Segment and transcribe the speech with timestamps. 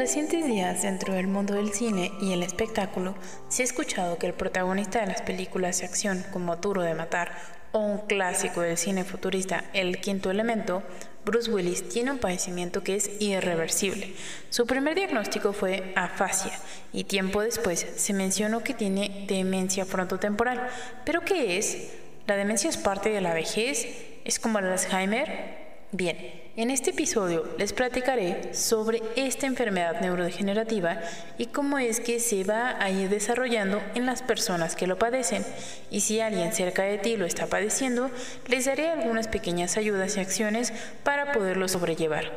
[0.00, 3.14] recientes días dentro del mundo del cine y el espectáculo
[3.50, 7.32] se ha escuchado que el protagonista de las películas de acción como Duro de Matar
[7.72, 10.82] o un clásico del cine futurista El Quinto Elemento,
[11.26, 14.14] Bruce Willis tiene un padecimiento que es irreversible.
[14.48, 16.58] Su primer diagnóstico fue afasia
[16.94, 20.66] y tiempo después se mencionó que tiene demencia frontotemporal.
[21.04, 21.90] ¿Pero qué es?
[22.26, 23.86] ¿La demencia es parte de la vejez?
[24.24, 25.58] ¿Es como el Alzheimer?
[25.92, 26.16] Bien,
[26.60, 31.00] en este episodio les platicaré sobre esta enfermedad neurodegenerativa
[31.38, 35.42] y cómo es que se va a ir desarrollando en las personas que lo padecen.
[35.90, 38.10] Y si alguien cerca de ti lo está padeciendo,
[38.46, 42.30] les daré algunas pequeñas ayudas y acciones para poderlo sobrellevar.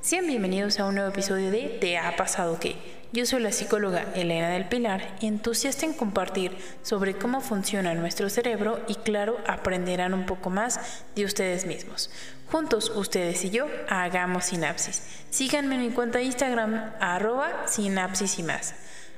[0.00, 2.76] Sean bienvenidos a un nuevo episodio de ¿Te ha pasado qué?
[3.12, 8.80] Yo soy la psicóloga Elena del Pilar, entusiasta en compartir sobre cómo funciona nuestro cerebro
[8.86, 12.10] y claro, aprenderán un poco más de ustedes mismos.
[12.50, 15.02] Juntos, ustedes y yo, hagamos sinapsis.
[15.30, 18.74] Síganme en mi cuenta de Instagram, arroba sinapsis y más.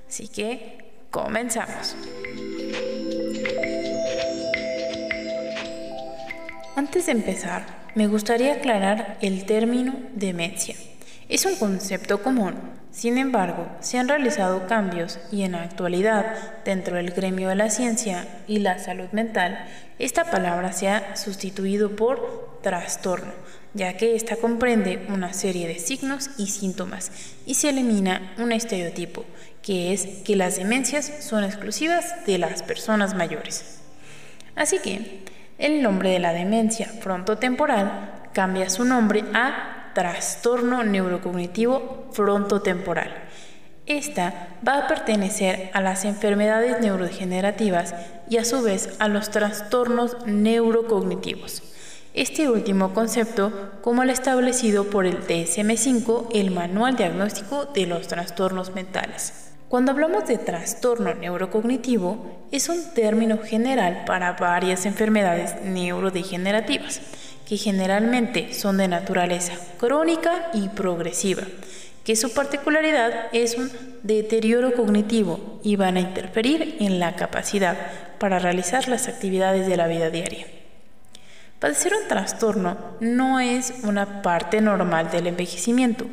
[0.08, 1.94] Así que, comenzamos.
[6.74, 10.74] Antes de empezar, me gustaría aclarar el término demencia.
[11.28, 12.54] Es un concepto común,
[12.90, 17.68] sin embargo, se han realizado cambios y en la actualidad, dentro del gremio de la
[17.68, 19.66] ciencia y la salud mental,
[19.98, 23.32] esta palabra se ha sustituido por trastorno,
[23.74, 27.12] ya que ésta comprende una serie de signos y síntomas
[27.44, 29.26] y se elimina un estereotipo,
[29.60, 33.80] que es que las demencias son exclusivas de las personas mayores.
[34.56, 35.24] Así que,
[35.58, 43.12] el nombre de la demencia frontotemporal cambia su nombre a trastorno neurocognitivo frontotemporal.
[43.86, 47.94] Esta va a pertenecer a las enfermedades neurodegenerativas
[48.28, 51.62] y a su vez a los trastornos neurocognitivos.
[52.12, 58.74] Este último concepto como el establecido por el DSM5, el Manual Diagnóstico de los Trastornos
[58.74, 59.52] Mentales.
[59.68, 67.00] Cuando hablamos de trastorno neurocognitivo, es un término general para varias enfermedades neurodegenerativas
[67.48, 71.44] que generalmente son de naturaleza crónica y progresiva,
[72.04, 73.72] que su particularidad es un
[74.02, 77.76] deterioro cognitivo y van a interferir en la capacidad
[78.18, 80.46] para realizar las actividades de la vida diaria.
[81.58, 86.04] Padecer un trastorno no es una parte normal del envejecimiento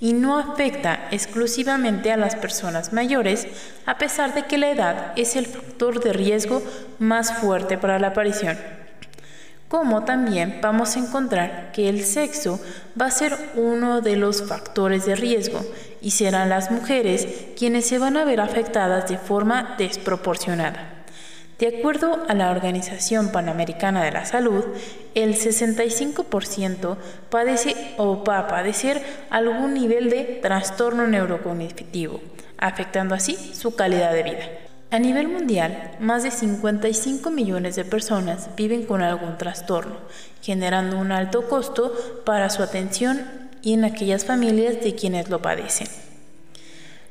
[0.00, 3.46] y no afecta exclusivamente a las personas mayores,
[3.84, 6.62] a pesar de que la edad es el factor de riesgo
[6.98, 8.77] más fuerte para la aparición
[9.68, 12.58] como también vamos a encontrar que el sexo
[13.00, 15.60] va a ser uno de los factores de riesgo
[16.00, 20.94] y serán las mujeres quienes se van a ver afectadas de forma desproporcionada.
[21.58, 24.64] De acuerdo a la Organización Panamericana de la Salud,
[25.16, 26.96] el 65%
[27.30, 32.20] padece o va a padecer algún nivel de trastorno neurocognitivo,
[32.58, 34.67] afectando así su calidad de vida.
[34.90, 39.96] A nivel mundial, más de 55 millones de personas viven con algún trastorno,
[40.40, 41.92] generando un alto costo
[42.24, 43.20] para su atención
[43.60, 45.88] y en aquellas familias de quienes lo padecen.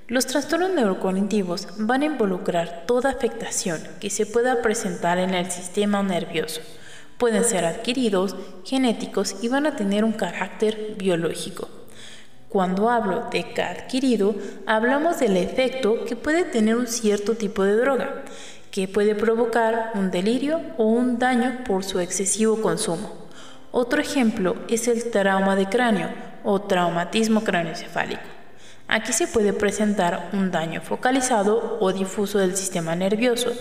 [0.08, 6.02] Los trastornos neurocognitivos van a involucrar toda afectación que se pueda presentar en el sistema
[6.02, 6.62] nervioso.
[7.20, 8.36] Pueden ser adquiridos,
[8.66, 11.77] genéticos y van a tener un carácter biológico.
[12.58, 14.34] Cuando hablo de que adquirido,
[14.66, 18.24] hablamos del efecto que puede tener un cierto tipo de droga,
[18.72, 23.12] que puede provocar un delirio o un daño por su excesivo consumo.
[23.72, 26.10] Otro ejemplo es el trauma de cráneo
[26.44, 28.24] o traumatismo craneoencefálico.
[28.88, 33.52] Aquí se puede presentar un daño focalizado o difuso del sistema nervioso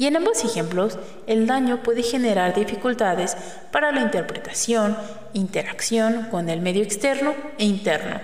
[0.00, 3.36] y en ambos ejemplos, el daño puede generar dificultades
[3.70, 4.96] para la interpretación,
[5.34, 8.18] interacción con el medio externo e interno,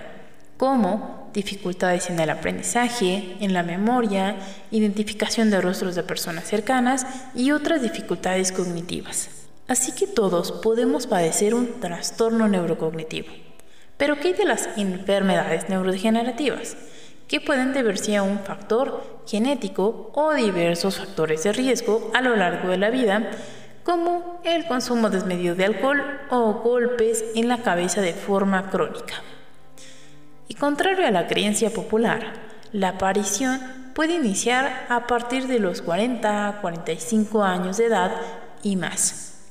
[0.57, 4.37] como dificultades en el aprendizaje, en la memoria,
[4.71, 7.05] identificación de rostros de personas cercanas
[7.35, 9.29] y otras dificultades cognitivas.
[9.67, 13.27] Así que todos podemos padecer un trastorno neurocognitivo.
[13.97, 16.75] Pero ¿qué hay de las enfermedades neurodegenerativas?
[17.27, 22.69] Que pueden deberse a un factor genético o diversos factores de riesgo a lo largo
[22.69, 23.31] de la vida,
[23.83, 29.15] como el consumo desmedido de alcohol o golpes en la cabeza de forma crónica.
[30.47, 32.33] Y contrario a la creencia popular,
[32.71, 33.59] la aparición
[33.93, 38.11] puede iniciar a partir de los 40 45 años de edad
[38.63, 39.41] y más.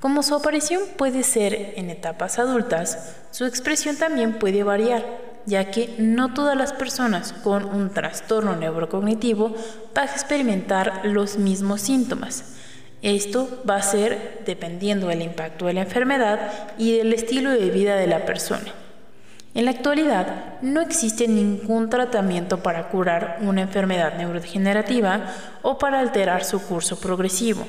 [0.00, 5.94] Como su aparición puede ser en etapas adultas, su expresión también puede variar ya que
[5.98, 9.54] no todas las personas con un trastorno neurocognitivo
[9.94, 12.54] van a experimentar los mismos síntomas.
[13.00, 17.96] Esto va a ser dependiendo del impacto de la enfermedad y del estilo de vida
[17.96, 18.74] de la persona.
[19.54, 25.22] En la actualidad no existe ningún tratamiento para curar una enfermedad neurodegenerativa
[25.62, 27.66] o para alterar su curso progresivo,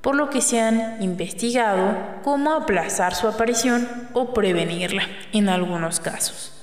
[0.00, 5.02] por lo que se han investigado cómo aplazar su aparición o prevenirla
[5.32, 6.53] en algunos casos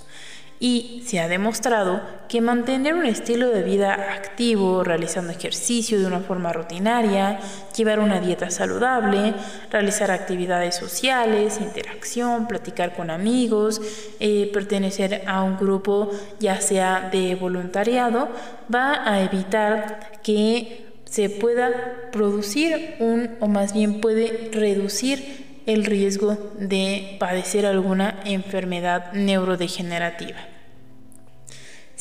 [0.61, 6.19] y se ha demostrado que mantener un estilo de vida activo, realizando ejercicio de una
[6.19, 7.39] forma rutinaria,
[7.75, 9.33] llevar una dieta saludable,
[9.71, 13.81] realizar actividades sociales, interacción, platicar con amigos,
[14.19, 18.29] eh, pertenecer a un grupo ya sea de voluntariado,
[18.73, 21.71] va a evitar que se pueda
[22.11, 30.50] producir un, o más bien puede reducir el riesgo de padecer alguna enfermedad neurodegenerativa.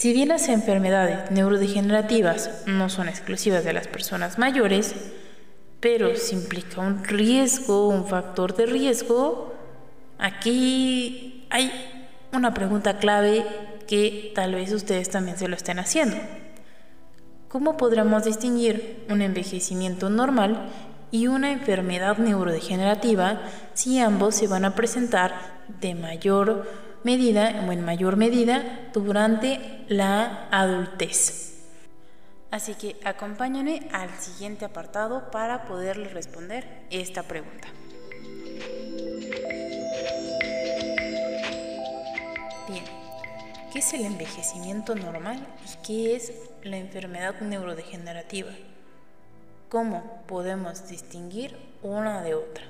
[0.00, 4.94] Si bien las enfermedades neurodegenerativas no son exclusivas de las personas mayores,
[5.78, 9.52] pero si implica un riesgo, un factor de riesgo,
[10.16, 11.70] aquí hay
[12.32, 13.44] una pregunta clave
[13.86, 16.16] que tal vez ustedes también se lo estén haciendo.
[17.48, 20.70] ¿Cómo podremos distinguir un envejecimiento normal
[21.10, 23.42] y una enfermedad neurodegenerativa
[23.74, 25.34] si ambos se van a presentar
[25.78, 31.50] de mayor medida o en mayor medida durante la adultez.
[32.50, 37.68] Así que acompáñame al siguiente apartado para poderle responder esta pregunta.
[42.68, 42.84] Bien,
[43.72, 46.32] ¿qué es el envejecimiento normal y qué es
[46.62, 48.50] la enfermedad neurodegenerativa?
[49.68, 52.64] ¿Cómo podemos distinguir una de otra?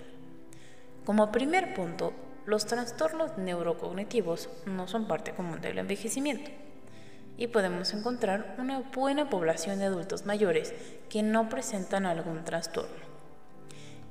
[1.06, 2.12] Como primer punto,
[2.50, 6.50] los trastornos neurocognitivos no son parte común del envejecimiento
[7.38, 10.74] y podemos encontrar una buena población de adultos mayores
[11.08, 13.08] que no presentan algún trastorno.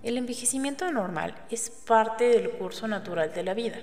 [0.04, 3.78] El envejecimiento normal es parte del curso natural de la vida.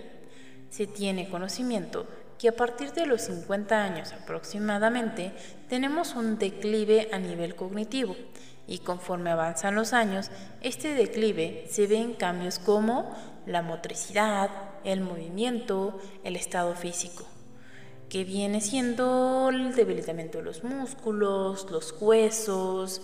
[0.71, 2.07] Se tiene conocimiento
[2.39, 5.33] que a partir de los 50 años aproximadamente
[5.69, 8.17] tenemos un declive a nivel cognitivo
[8.67, 10.31] y conforme avanzan los años,
[10.61, 13.15] este declive se ve en cambios como
[13.47, 14.51] la motricidad,
[14.85, 17.25] el movimiento, el estado físico,
[18.09, 23.03] que viene siendo el debilitamiento de los músculos, los huesos,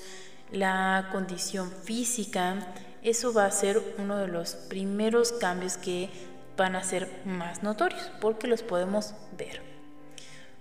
[0.51, 2.75] la condición física.
[3.03, 6.11] Eso va a ser uno de los primeros cambios que
[6.57, 9.63] van a ser más notorios porque los podemos ver.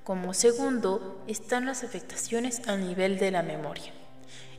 [0.04, 3.92] Como segundo están las afectaciones a nivel de la memoria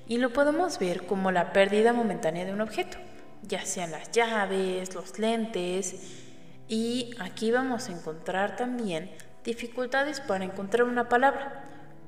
[0.06, 2.98] y lo podemos ver como la pérdida momentánea de un objeto,
[3.42, 6.20] ya sean las llaves, los lentes,
[6.68, 9.10] y aquí vamos a encontrar también
[9.44, 11.64] dificultades para encontrar una palabra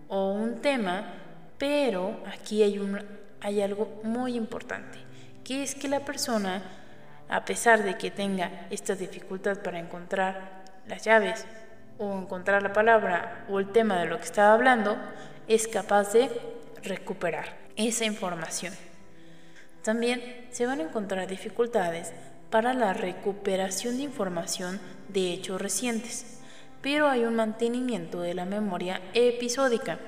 [0.08, 1.04] o un tema,
[1.58, 2.98] pero aquí hay, un,
[3.40, 4.98] hay algo muy importante,
[5.42, 6.62] que es que la persona,
[7.28, 11.46] a pesar de que tenga esta dificultad para encontrar las llaves
[11.98, 14.96] o encontrar la palabra o el tema de lo que estaba hablando,
[15.48, 16.30] es capaz de
[16.82, 18.72] recuperar esa información.
[19.84, 22.14] También se van a encontrar dificultades
[22.48, 26.40] para la recuperación de información de hechos recientes,
[26.80, 29.98] pero hay un mantenimiento de la memoria episódica,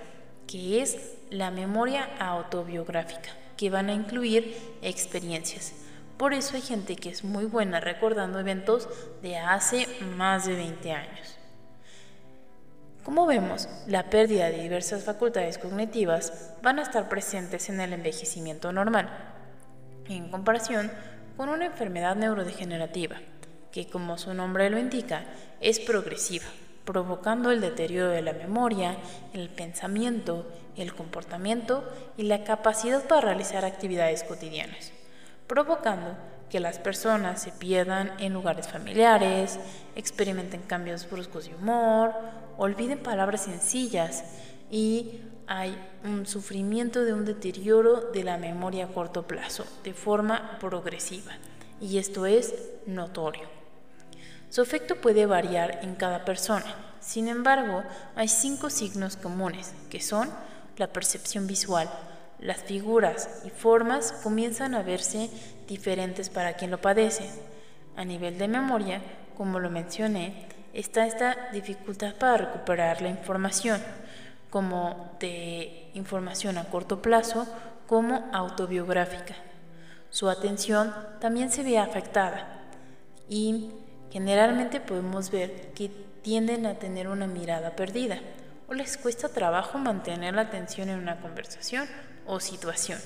[0.47, 3.29] que es la memoria autobiográfica,
[3.59, 5.75] que van a incluir experiencias.
[6.17, 8.89] Por eso hay gente que es muy buena recordando eventos
[9.21, 9.87] de hace
[10.17, 11.37] más de 20 años.
[13.05, 18.73] Como vemos, la pérdida de diversas facultades cognitivas van a estar presentes en el envejecimiento
[18.73, 19.36] normal,
[20.09, 20.91] en comparación
[21.37, 23.17] con una enfermedad neurodegenerativa,
[23.73, 25.25] que como su nombre lo indica,
[25.61, 26.47] es progresiva,
[26.85, 28.97] provocando el deterioro de la memoria,
[29.35, 30.47] el pensamiento,
[30.77, 31.85] el comportamiento
[32.17, 34.93] y la capacidad para realizar actividades cotidianas,
[35.47, 36.17] provocando
[36.49, 39.59] que las personas se pierdan en lugares familiares,
[39.97, 42.15] experimenten cambios bruscos de humor,
[42.57, 44.25] olviden palabras sencillas
[44.71, 50.59] y hay un sufrimiento de un deterioro de la memoria a corto plazo de forma
[50.59, 51.33] progresiva
[51.81, 52.55] y esto es
[52.87, 53.45] notorio.
[54.51, 57.83] Su efecto puede variar en cada persona, sin embargo
[58.15, 60.31] hay cinco signos comunes que son
[60.77, 61.89] la percepción visual,
[62.39, 65.31] las figuras y formas comienzan a verse
[65.67, 67.31] diferentes para quien lo padece.
[67.97, 69.01] A nivel de memoria,
[69.37, 73.81] como lo mencioné, está esta dificultad para recuperar la información,
[74.51, 77.47] como de información a corto plazo,
[77.87, 79.35] como autobiográfica.
[80.11, 82.63] Su atención también se ve afectada
[83.29, 83.71] y
[84.11, 85.91] generalmente podemos ver que
[86.23, 88.19] tienden a tener una mirada perdida
[88.69, 91.87] o les cuesta trabajo mantener la atención en una conversación
[92.27, 92.99] o situación.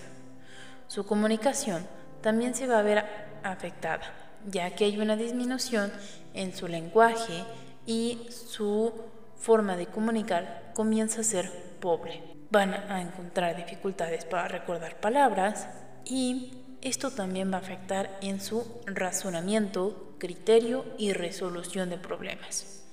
[0.86, 1.86] Su comunicación
[2.22, 3.04] también se va a ver
[3.42, 4.02] afectada,
[4.50, 5.92] ya que hay una disminución
[6.34, 7.44] en su lenguaje
[7.86, 8.92] y su
[9.40, 12.22] forma de comunicar comienza a ser pobre.
[12.50, 15.66] Van a encontrar dificultades para recordar palabras
[16.04, 22.84] y esto también va a afectar en su razonamiento, criterio y resolución de problemas.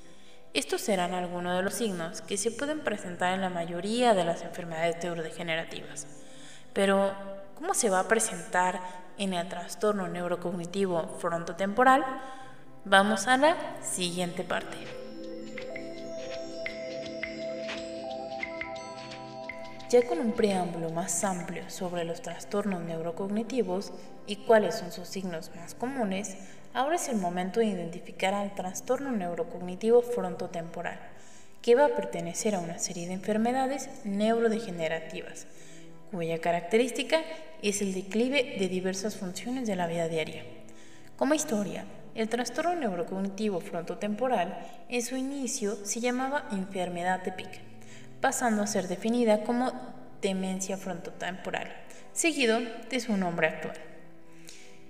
[0.54, 4.42] Estos serán algunos de los signos que se pueden presentar en la mayoría de las
[4.42, 6.08] enfermedades neurodegenerativas.
[6.74, 7.14] Pero,
[7.56, 8.80] ¿cómo se va a presentar
[9.18, 12.06] en el trastorno neurocognitivo frontotemporal?
[12.86, 14.97] Vamos a la siguiente parte.
[19.90, 23.94] Ya con un preámbulo más amplio sobre los trastornos neurocognitivos
[24.26, 26.36] y cuáles son sus signos más comunes,
[26.74, 31.00] ahora es el momento de identificar al trastorno neurocognitivo frontotemporal,
[31.62, 35.48] que va a pertenecer a una serie de enfermedades neurodegenerativas,
[36.12, 37.22] cuya característica
[37.62, 40.44] es el declive de diversas funciones de la vida diaria.
[41.16, 47.67] Como historia, el trastorno neurocognitivo frontotemporal en su inicio se llamaba enfermedad de Pick
[48.22, 49.72] pasando a ser definida como
[50.22, 51.68] demencia frontotemporal,
[52.14, 52.60] seguido
[52.90, 53.78] de su nombre actual.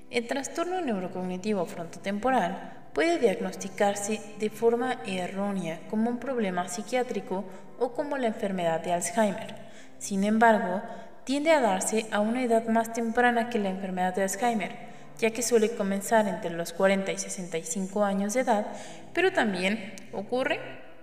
[0.09, 7.43] El trastorno neurocognitivo frontotemporal puede diagnosticarse de forma errónea como un problema psiquiátrico
[7.77, 9.55] o como la enfermedad de Alzheimer.
[9.99, 10.81] Sin embargo,
[11.25, 14.71] tiende a darse a una edad más temprana que la enfermedad de Alzheimer,
[15.19, 18.67] ya que suele comenzar entre los 40 y 65 años de edad,
[19.13, 20.59] pero también ocurre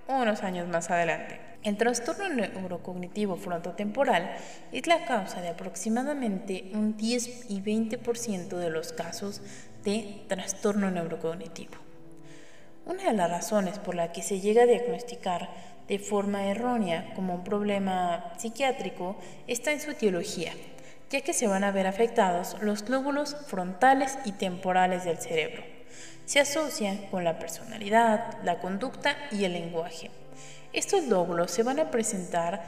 [0.09, 1.44] unos años más adelante.
[1.65, 4.37] El trastorno neurocognitivo frontotemporal
[4.71, 9.41] es la causa de aproximadamente un 10 y 20% de los casos
[9.83, 11.73] de trastorno neurocognitivo.
[12.85, 15.49] Una de las razones por la que se llega a diagnosticar
[15.89, 19.17] de forma errónea como un problema psiquiátrico
[19.47, 20.53] está en su etiología,
[21.09, 25.63] ya que se van a ver afectados los lóbulos frontales y temporales del cerebro.
[26.27, 30.11] Se asocia con la personalidad, la conducta y el lenguaje.
[30.75, 32.65] Estos lóbulos se van a presentar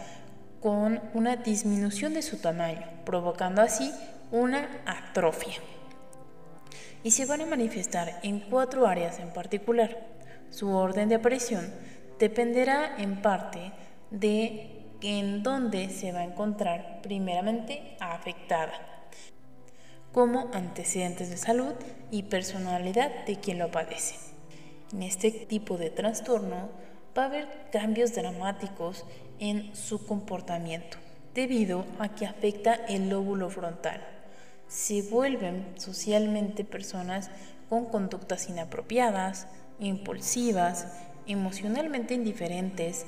[0.61, 3.93] con una disminución de su tamaño, provocando así
[4.31, 5.55] una atrofia.
[7.03, 10.07] Y se van a manifestar en cuatro áreas en particular.
[10.51, 11.69] Su orden de aparición
[12.21, 13.73] dependerá en parte
[14.13, 18.73] de en dónde se va a encontrar primeramente afectada,
[20.13, 21.75] como antecedentes de salud
[22.13, 24.15] y personalidad de quien lo padece.
[24.93, 26.71] En este tipo de trastorno,
[27.17, 29.05] va a haber cambios dramáticos
[29.39, 30.99] en su comportamiento
[31.35, 34.03] debido a que afecta el lóbulo frontal.
[34.69, 37.31] Se vuelven socialmente personas
[37.69, 39.47] con conductas inapropiadas,
[39.79, 40.87] impulsivas,
[41.27, 43.05] emocionalmente indiferentes,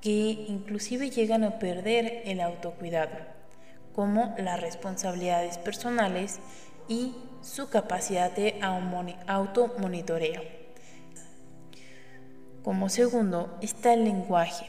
[0.00, 3.16] que inclusive llegan a perder el autocuidado,
[3.94, 6.40] como las responsabilidades personales
[6.88, 8.58] y su capacidad de
[9.26, 10.61] automonitoreo.
[12.62, 14.66] Como segundo está el lenguaje.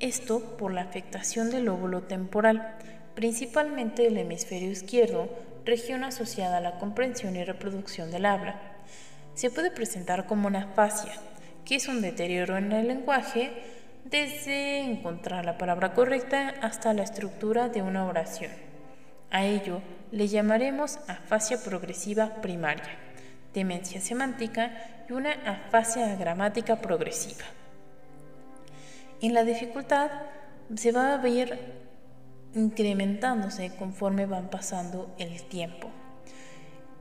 [0.00, 2.76] Esto por la afectación del lóbulo temporal,
[3.14, 5.28] principalmente del hemisferio izquierdo,
[5.64, 8.60] región asociada a la comprensión y reproducción del habla.
[9.34, 11.12] Se puede presentar como una fascia,
[11.64, 13.52] que es un deterioro en el lenguaje
[14.04, 18.50] desde encontrar la palabra correcta hasta la estructura de una oración.
[19.30, 23.11] A ello le llamaremos afasia progresiva primaria
[23.54, 24.72] demencia semántica
[25.08, 27.44] y una afasia gramática progresiva.
[29.20, 30.10] En la dificultad
[30.74, 31.82] se va a ver
[32.54, 35.90] incrementándose conforme van pasando el tiempo.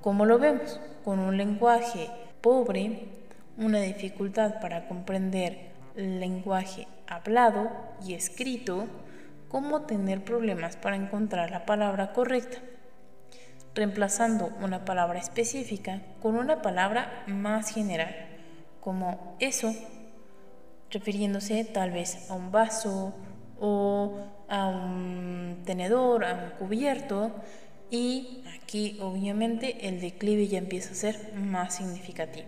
[0.01, 2.09] Como lo vemos, con un lenguaje
[2.41, 3.07] pobre,
[3.57, 7.69] una dificultad para comprender el lenguaje hablado
[8.05, 8.87] y escrito,
[9.49, 12.59] como tener problemas para encontrar la palabra correcta
[13.73, 18.13] reemplazando una palabra específica con una palabra más general,
[18.79, 19.73] como eso,
[20.89, 23.13] refiriéndose tal vez a un vaso
[23.59, 27.31] o a un tenedor, a un cubierto,
[27.89, 32.47] y aquí obviamente el declive ya empieza a ser más significativo.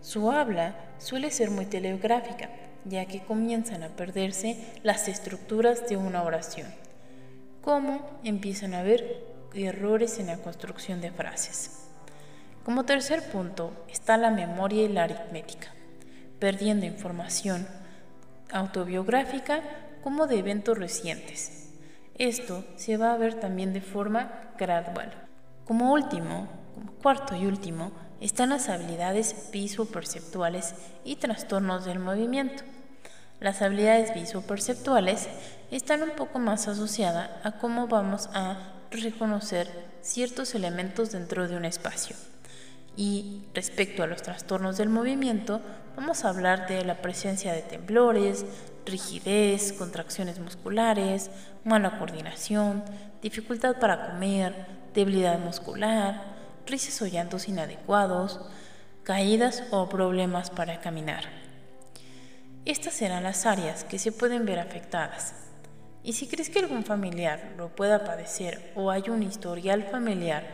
[0.00, 2.50] Su habla suele ser muy telegráfica,
[2.84, 6.68] ya que comienzan a perderse las estructuras de una oración,
[7.60, 8.82] como empiezan a
[9.52, 11.88] ver errores en la construcción de frases.
[12.64, 15.68] Como tercer punto está la memoria y la aritmética,
[16.38, 17.66] perdiendo información
[18.52, 19.62] autobiográfica
[20.02, 21.68] como de eventos recientes.
[22.16, 25.12] Esto se va a ver también de forma gradual.
[25.64, 32.62] Como último, como cuarto y último, están las habilidades visoperceptuales y trastornos del movimiento.
[33.40, 35.28] Las habilidades visoperceptuales
[35.70, 39.68] están un poco más asociadas a cómo vamos a reconocer
[40.02, 42.16] ciertos elementos dentro de un espacio.
[42.96, 45.60] Y respecto a los trastornos del movimiento,
[45.96, 48.44] vamos a hablar de la presencia de temblores,
[48.84, 51.30] rigidez, contracciones musculares,
[51.64, 52.82] mala coordinación,
[53.22, 54.54] dificultad para comer,
[54.94, 56.22] debilidad muscular,
[56.66, 58.40] risas o llantos inadecuados,
[59.04, 61.24] caídas o problemas para caminar.
[62.64, 65.34] Estas serán las áreas que se pueden ver afectadas.
[66.02, 70.46] Y si crees que algún familiar lo pueda padecer o hay un historial familiar,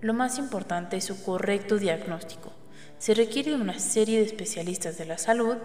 [0.00, 2.52] lo más importante es su correcto diagnóstico.
[2.98, 5.56] Se requiere una serie de especialistas de la salud,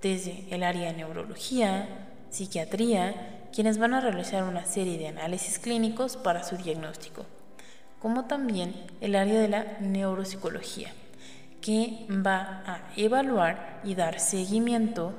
[0.00, 6.16] desde el área de neurología, psiquiatría, quienes van a realizar una serie de análisis clínicos
[6.16, 7.26] para su diagnóstico,
[8.00, 10.90] como también el área de la neuropsicología,
[11.60, 15.14] que va a evaluar y dar seguimiento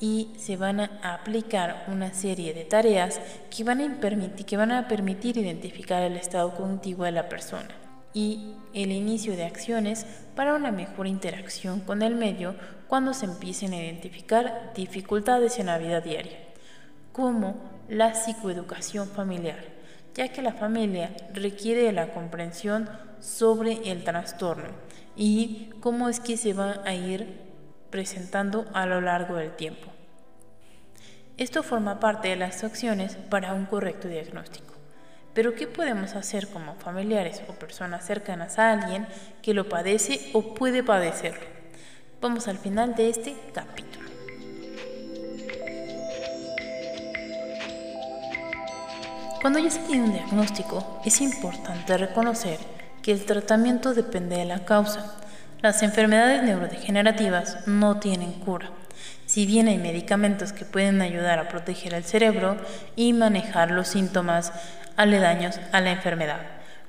[0.00, 3.20] y se van a aplicar una serie de tareas
[3.54, 7.68] que van a permitir, que van a permitir identificar el estado cognitivo de la persona
[8.12, 12.54] y el inicio de acciones para una mejor interacción con el medio
[12.88, 16.38] cuando se empiecen a identificar dificultades en la vida diaria,
[17.12, 17.56] como
[17.88, 19.58] la psicoeducación familiar,
[20.14, 22.88] ya que la familia requiere la comprensión
[23.20, 24.70] sobre el trastorno
[25.14, 27.45] y cómo es que se va a ir
[27.96, 29.90] presentando a lo largo del tiempo.
[31.38, 34.74] Esto forma parte de las acciones para un correcto diagnóstico.
[35.32, 39.06] Pero ¿qué podemos hacer como familiares o personas cercanas a alguien
[39.40, 41.46] que lo padece o puede padecerlo?
[42.20, 44.10] Vamos al final de este capítulo.
[49.40, 52.58] Cuando ya se tiene un diagnóstico, es importante reconocer
[53.00, 55.25] que el tratamiento depende de la causa.
[55.62, 58.70] Las enfermedades neurodegenerativas no tienen cura.
[59.24, 62.56] Si bien hay medicamentos que pueden ayudar a proteger el cerebro
[62.94, 64.52] y manejar los síntomas
[64.96, 66.40] aledaños a la enfermedad,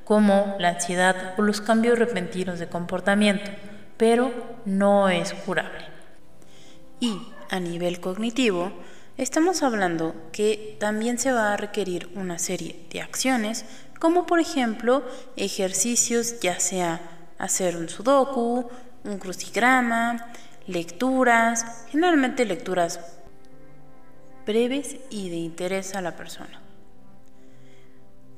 [0.03, 3.49] como la ansiedad o los cambios repentinos de comportamiento,
[3.95, 4.33] pero
[4.65, 5.85] no es curable.
[6.99, 7.19] Y
[7.49, 8.71] a nivel cognitivo,
[9.17, 13.65] estamos hablando que también se va a requerir una serie de acciones,
[13.99, 15.03] como por ejemplo
[15.37, 18.69] ejercicios, ya sea hacer un sudoku,
[19.03, 20.31] un crucigrama,
[20.67, 22.99] lecturas, generalmente lecturas
[24.45, 26.61] breves y de interés a la persona.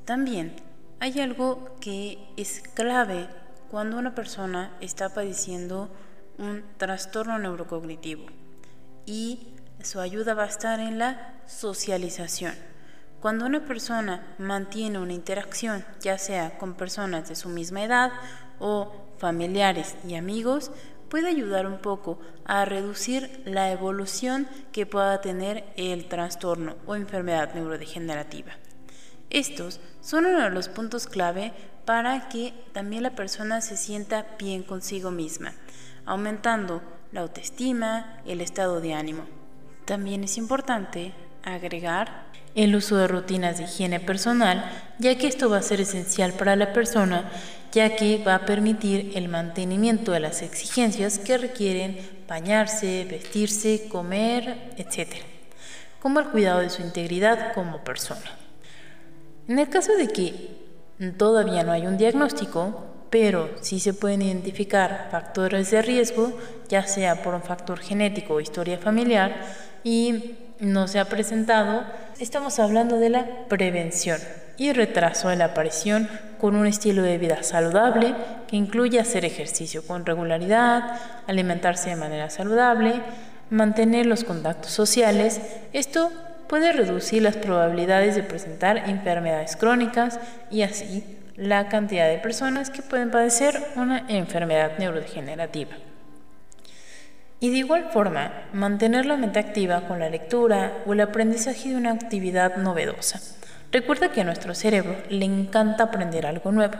[0.04, 0.56] También
[0.98, 3.28] hay algo que es clave
[3.70, 5.88] cuando una persona está padeciendo
[6.38, 8.26] un trastorno neurocognitivo
[9.06, 12.54] y su ayuda va a estar en la socialización.
[13.20, 18.12] Cuando una persona mantiene una interacción, ya sea con personas de su misma edad
[18.60, 20.70] o familiares y amigos,
[21.08, 27.52] puede ayudar un poco a reducir la evolución que pueda tener el trastorno o enfermedad
[27.54, 28.52] neurodegenerativa.
[29.28, 31.52] Estos son uno de los puntos clave
[31.84, 35.52] para que también la persona se sienta bien consigo misma,
[36.06, 39.24] aumentando la autoestima, el estado de ánimo.
[39.84, 44.64] También es importante agregar el uso de rutinas de higiene personal,
[44.98, 47.30] ya que esto va a ser esencial para la persona,
[47.72, 54.72] ya que va a permitir el mantenimiento de las exigencias que requieren bañarse, vestirse, comer,
[54.76, 55.16] etc.,
[56.00, 58.38] como el cuidado de su integridad como persona.
[59.46, 60.48] En el caso de que
[61.16, 66.32] todavía no hay un diagnóstico, pero sí se pueden identificar factores de riesgo,
[66.68, 69.44] ya sea por un factor genético o historia familiar,
[69.82, 71.84] y no se ha presentado,
[72.18, 74.18] estamos hablando de la prevención
[74.56, 78.14] y retraso de la aparición con un estilo de vida saludable
[78.46, 83.00] que incluye hacer ejercicio con regularidad, alimentarse de manera saludable,
[83.48, 85.40] mantener los contactos sociales.
[85.72, 86.12] Esto
[86.46, 90.20] puede reducir las probabilidades de presentar enfermedades crónicas
[90.50, 91.04] y así
[91.36, 95.76] la cantidad de personas que pueden padecer una enfermedad neurodegenerativa.
[97.40, 101.76] Y de igual forma, mantener la mente activa con la lectura o el aprendizaje de
[101.76, 103.20] una actividad novedosa.
[103.72, 106.76] Recuerda que a nuestro cerebro le encanta aprender algo nuevo.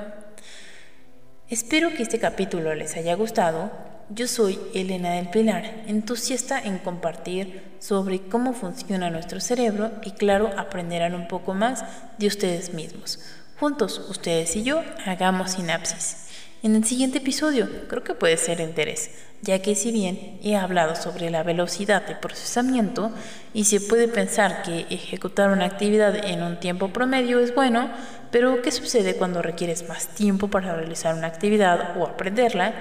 [1.49, 3.71] Espero que este capítulo les haya gustado
[4.13, 10.51] yo soy Elena del Pilar, entusiasta en compartir sobre cómo funciona nuestro cerebro y claro,
[10.59, 11.85] aprenderán un poco más
[12.19, 13.21] de ustedes mismos.
[13.61, 16.27] Juntos, ustedes y yo, hagamos sinapsis.
[16.63, 20.57] En el siguiente episodio creo que puede ser de interés, ya que si bien he
[20.57, 23.13] hablado sobre la velocidad de procesamiento
[23.55, 27.89] y se puede pensar que ejecutar una actividad en un tiempo promedio es bueno,
[28.31, 32.75] pero ¿qué sucede cuando requieres más tiempo para realizar una actividad o aprenderla?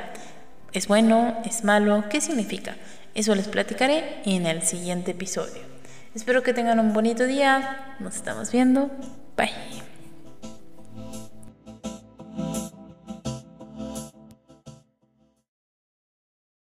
[0.73, 1.41] ¿Es bueno?
[1.45, 2.03] ¿Es malo?
[2.09, 2.75] ¿Qué significa?
[3.15, 5.61] Eso les platicaré en el siguiente episodio.
[6.13, 7.95] Espero que tengan un bonito día.
[7.99, 8.91] Nos estamos viendo.
[9.37, 9.88] Bye.